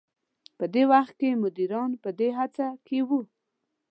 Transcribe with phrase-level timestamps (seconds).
[0.57, 3.19] په دې وخت کې مديران په دې هڅه کې وو.